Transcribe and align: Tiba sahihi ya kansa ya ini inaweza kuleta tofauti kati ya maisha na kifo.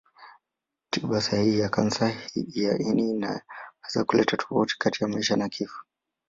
Tiba 0.89 1.21
sahihi 1.21 1.59
ya 1.59 1.69
kansa 1.71 2.05
ya 2.35 2.77
ini 2.79 3.09
inaweza 3.09 4.03
kuleta 4.05 4.37
tofauti 4.37 4.75
kati 4.79 5.03
ya 5.03 5.09
maisha 5.09 5.35
na 5.35 5.49
kifo. 5.49 5.83